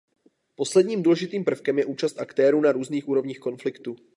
Posledním 0.55 1.03
důležitým 1.03 1.43
prvkem 1.45 1.79
je 1.79 1.85
účast 1.85 2.19
aktérů 2.19 2.61
na 2.61 2.71
různých 2.71 3.07
úrovních 3.07 3.39
konfliktu. 3.39 3.95